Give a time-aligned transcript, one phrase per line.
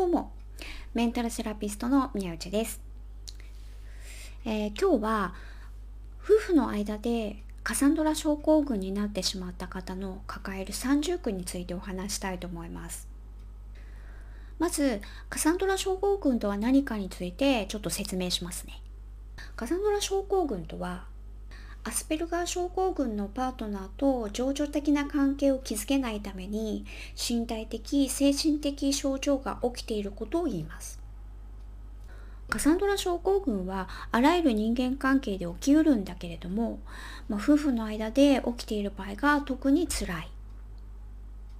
[0.00, 0.32] どうも、
[0.94, 2.80] メンタルセラピストの宮内です。
[4.46, 5.34] えー、今日は
[6.24, 13.08] 夫婦の間でカサンドラ症候群になってしまった方の抱える三重苦についてお話したいと思います。
[14.58, 18.80] まず、カサンドラ症候群とは何かについてちょっと説明しますね。
[19.54, 21.04] カサンドラ症候群とは
[21.82, 26.84] アスペルガー症候群のパートナーと情緒的な関係を築けないために
[27.16, 31.00] 身体的精神的症状が起きていることを言います。
[32.50, 36.80] カサンドラ症候群はあらゆる人間関係で起きうるんだけれども、
[37.28, 40.28] まあ、夫婦の間で起きている場合が特につらい。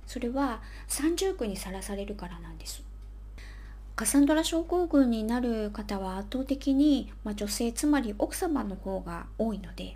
[0.06, 2.84] それは三重苦にさらされるからなんです。
[3.96, 9.94] カサンドラ症候群になる方は圧倒的に、まあ、女性つまり奥様の方が多いので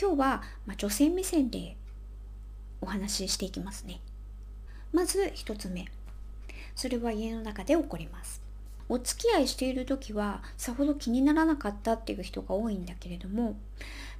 [0.00, 1.76] 今日は、ま女性目線で
[2.80, 4.00] お話ししていきますね。
[4.92, 5.86] まず1つ目。
[6.74, 8.42] それは家の中で起こります。
[8.88, 13.56] お付き合いしている時はさほど気にならなかったっていう人が多いんだけれども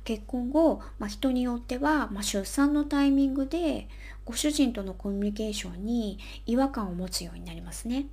[0.05, 3.89] 結婚後、まあ、人によっては、まあ、出産のタイミングで
[4.25, 8.07] ご主人とのコミュニケーションに違和感を持つようになりますね。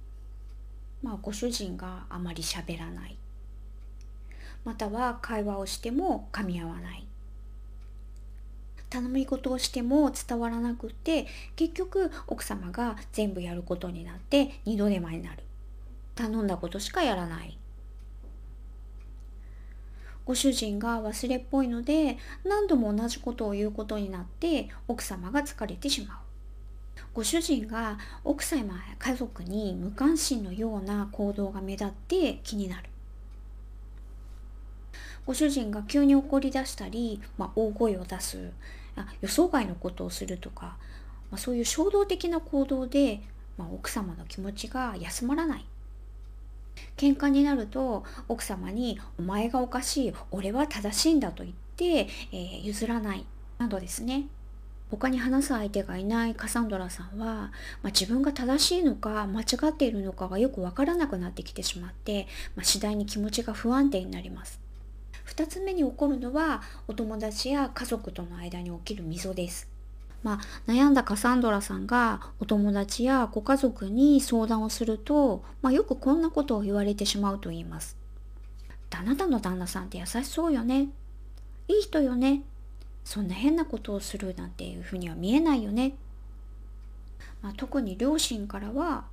[1.01, 3.17] まあ、ご主人があまり喋らない
[4.65, 7.07] または会話をしても噛み合わない
[8.89, 15.43] 頼み事をしても伝わらなくて結局奥様が全部やることになって二度手間になる。
[16.15, 17.57] 頼んだことしかやらない。
[20.25, 26.17] ご主人が忘れっぽいので何度も同じことを言うことになって奥様が疲れてしまう。
[27.13, 32.89] ご主人が奥様や家族に無関心のような行動が目立って気になる。
[35.29, 38.49] ご主人が急に怒り出したり、まあ、大声を出す
[38.95, 40.77] あ予想外のことをするとか、
[41.29, 43.21] まあ、そういう衝動的な行動で、
[43.55, 45.65] まあ、奥様の気持ちが休まらない。
[46.97, 53.23] 喧嘩になると奥様に「お前がおかしい俺は正しいんだ」と言って、えー、譲らない。
[53.59, 54.25] などですね。
[54.89, 57.51] 他に話す相手がいないカサンドラさんは、ま
[57.83, 64.68] あ、自分が正しいのか間違っているのかがよくわからなくなってきてしまって、まあ、次第に気持ちが不安定になります。
[65.29, 69.69] 2つ目に起こるのはお友達や家族との間に起きる溝です。
[70.21, 77.95] まあ、悩んだカサンドラさんがお友達やご家族に相談をすると、まあ、よくこんなことを言われてしまうと言います。
[78.91, 80.89] あなたの旦那さんって優しそうよね。
[81.69, 82.41] いい人よね。
[83.05, 85.93] そんな変なことをするなんていうふうには見えないよね。
[87.41, 89.05] まあ、特に両親からは、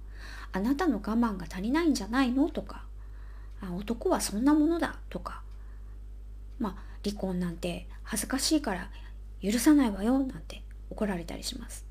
[0.53, 2.49] あなたの我慢が足りないんじゃないの？
[2.49, 2.83] とか、
[3.61, 5.43] あ男はそんなものだとか、
[6.59, 6.75] まあ
[7.05, 8.91] 離婚なんて恥ずかしいから
[9.43, 11.85] 許さないわよなんて怒られたりします。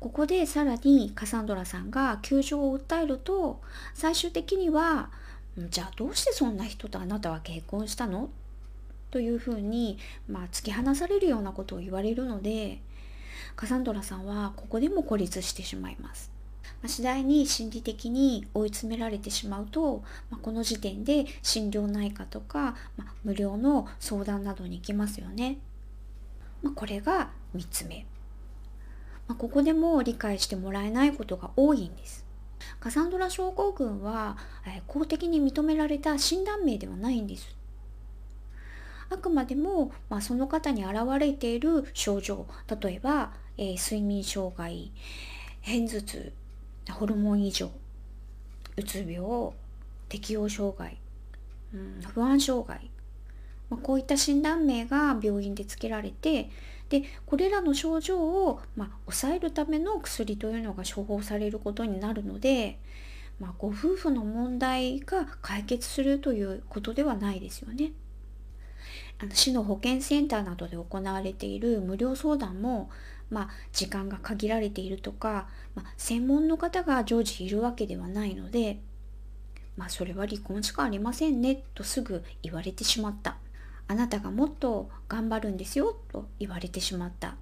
[0.00, 3.60] ここでさらにカサンドラさんが窮状を訴えると
[3.94, 5.10] 最終的には
[5.56, 8.30] じゃあどうしてそんな人とあなたは結婚したの？
[9.10, 12.80] というふうに、まあ、突き放されるようなことを言われるので
[13.54, 16.30] カサンドラさんはここでも孤立してしまいます。
[16.88, 25.58] 次第に心理的に追い詰められてしまうと、まあ、この時点で心療内科とか、まあ、無料の相談などに行きますよね。
[26.62, 28.06] まこれが3つ目。
[29.28, 32.24] まここでも理解してもらえないことが多いんです。
[32.80, 34.36] カサンドラ症候群は、
[34.66, 37.56] え公的に認められた診断名ではないんです。
[39.08, 42.46] あくまでも、まあ、その方に現れている症状
[42.80, 44.90] 例えば、えー、睡眠障害
[45.64, 46.32] 片頭痛
[46.92, 47.70] ホルモン異常。
[48.76, 49.52] うつ病
[50.08, 50.98] 適応障害、
[51.74, 52.90] うん、不安障害、
[53.70, 56.50] まあ、こういった診断名が病院で付けられて
[56.88, 62.78] でこれらの症状を、まあ、抑えるための薬というのが処方されることになるので、
[63.40, 67.90] まあ、ご夫婦の問題が解決するということではないですよね。
[69.18, 72.90] あの市の保健センターなどで行われている無料相談も
[73.30, 78.80] まあ、時間が限られているとか、まあ、専門の方が常時いるわけではないので、
[79.76, 83.36] まあ、それは離婚しかありませんねとすぐ言われてしまった
[83.88, 87.34] あなたがもっと頑張るんですよと言われてしまったっ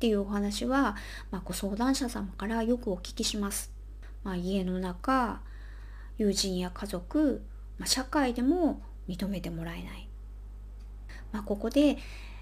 [0.00, 0.96] ていうお話は、
[1.30, 3.72] まあ、ご相談者様からよくお聞きします。
[4.22, 5.40] まあ、家の中
[6.18, 7.42] 友人や家族、
[7.78, 10.08] まあ、社会でも認めてもらえない。
[11.32, 11.98] まあ、ここで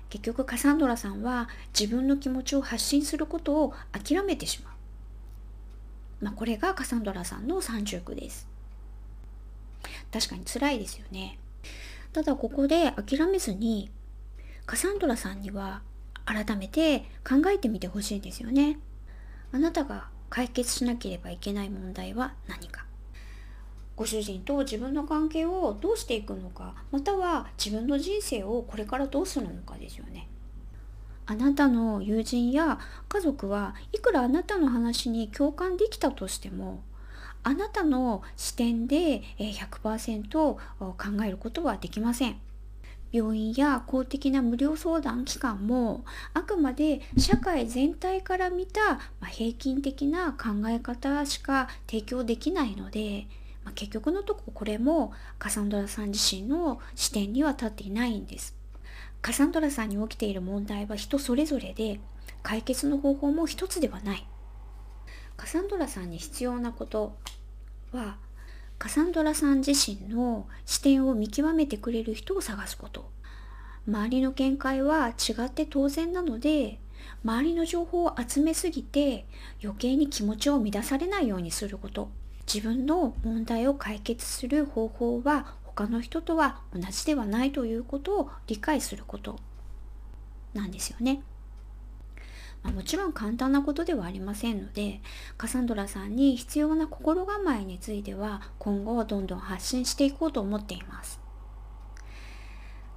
[0.09, 1.49] 結局カサンドラさんは
[1.79, 4.75] 自分の気持ちを発信することを諦めてしまう。
[6.25, 8.49] まあ、これがカサンドラさんの三重苦です。
[10.13, 11.39] 確かに辛いですよね。
[12.13, 13.91] ただここで諦めずに
[14.65, 15.83] カサンドラさんには
[16.25, 18.79] 改めて考えてみてほしいんですよね。
[19.53, 22.87] あなたが解決しなければいけない問題は何か
[23.97, 30.29] ご主人と自分の関係をどうしていくのかまたは自分の人生をこれからどうするのかですよね
[31.25, 32.79] あなたの友人や
[33.09, 36.85] 家族はいくらあなたの話に共感できたとしても
[37.43, 40.57] あなたの視点で100%考
[41.25, 42.41] えることはできません。
[43.13, 46.05] 病院や公的な無料相談機関も
[46.35, 48.99] あくまで社会全体から見た
[49.31, 53.29] 平均的な考え方しか提供できないので、
[53.67, 58.57] まあ、結局のとここれもカサンドラさん自身の視点には立っていないんです。
[59.21, 62.01] カサンドラさんに起きている問題は人それぞれで
[62.45, 64.27] 解決の方法も一つではない。
[65.37, 67.17] カサンドラさんに必要なこと
[67.93, 68.19] は
[68.79, 73.11] カサンドラさん自身の視点を見極めてくれる人を探すこと
[73.89, 76.79] 周りの見解は違って当然なので
[77.25, 79.27] 周りの情報を集めすぎて
[79.63, 82.11] 余計に気持ちを乱されないようにすること
[82.53, 89.39] 自分の問題を解決する方法は他の人とは同じではないということを理解すること。
[90.55, 91.23] なんですよね。
[92.63, 95.01] まあ、もちろん簡単なことではありませんので
[95.37, 101.21] カサンドラさんに必要な心構えについては今後どんどん発信していこうと思っています。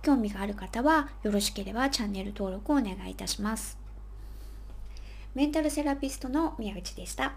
[0.01, 3.78] 興味がある方はよろしければチャンネル登録をお願いいたします。
[5.36, 7.34] メンタルセラピストの宮口でした。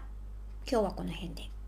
[0.69, 1.62] 今日はこの辺で。